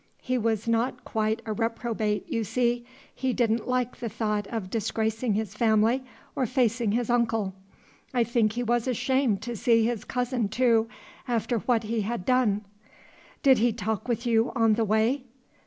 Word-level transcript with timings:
He 0.23 0.35
was 0.39 0.67
not 0.67 1.03
quite 1.05 1.43
a 1.45 1.53
reprobate, 1.53 2.27
you 2.27 2.43
see; 2.43 2.87
he 3.13 3.33
didn't 3.33 3.67
like 3.67 3.97
the 3.97 4.09
thought 4.09 4.47
of 4.47 4.71
disgracing 4.71 5.35
his 5.35 5.53
family 5.53 6.03
or 6.35 6.47
facing 6.47 6.93
his 6.93 7.11
uncle. 7.11 7.53
I 8.11 8.23
think 8.23 8.53
he 8.53 8.63
was 8.63 8.87
ashamed 8.87 9.43
to 9.43 9.55
see 9.55 9.85
his 9.85 10.03
cousin, 10.03 10.49
too, 10.49 10.89
after 11.27 11.59
what 11.59 11.83
he 11.83 12.01
had 12.01 12.25
done." 12.25 12.65
"Did 13.43 13.59
he 13.59 13.71
talk 13.71 14.07
with 14.07 14.25
you 14.25 14.51
on 14.55 14.73
the 14.73 14.85
way?" 14.85 15.25